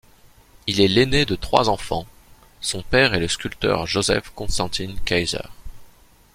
Il 0.65 0.81
est 0.81 0.87
l'aîné 0.87 1.25
de 1.25 1.35
trois 1.35 1.69
enfants, 1.69 2.07
son 2.59 2.81
père 2.81 3.13
est 3.13 3.19
le 3.19 3.27
sculpteur 3.27 3.85
Joseph 3.85 4.31
Constantin 4.33 4.95
Kaiser. 5.05 5.37